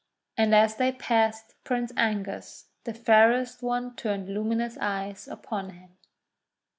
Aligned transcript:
And 0.35 0.55
as 0.55 0.77
they 0.77 0.91
passed 0.93 1.53
Prince 1.63 1.93
Angus, 1.95 2.69
the 2.85 2.93
fairest 2.95 3.61
one 3.61 3.95
turned 3.95 4.29
luminous 4.29 4.75
eyes 4.81 5.27
upon 5.27 5.69
him. 5.69 5.95